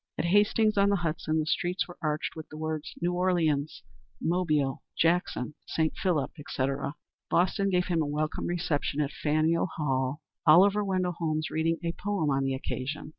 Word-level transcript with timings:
At 0.17 0.25
Hastings 0.25 0.77
on 0.79 0.89
the 0.89 0.95
Hudson, 0.95 1.37
the 1.37 1.45
streets 1.45 1.87
were 1.87 1.95
arched 2.01 2.35
with 2.35 2.49
the 2.49 2.57
words 2.57 2.95
"New 3.03 3.13
Orleans," 3.13 3.83
"Mobile," 4.19 4.81
"Jackson," 4.97 5.53
"St. 5.67 5.93
Philip," 5.95 6.31
etc. 6.39 6.95
Boston 7.29 7.69
gave 7.69 7.85
him 7.85 8.01
a 8.01 8.07
welcome 8.07 8.47
reception 8.47 8.99
at 8.99 9.11
Faneuil 9.11 9.67
Hall, 9.77 10.21
Oliver 10.47 10.83
Wendell 10.83 11.17
Holmes 11.19 11.51
reading 11.51 11.77
a 11.83 11.91
poem 11.93 12.31
on 12.31 12.43
the 12.43 12.55
occasion. 12.55 13.09